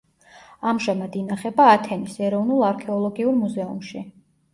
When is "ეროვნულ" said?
2.29-2.65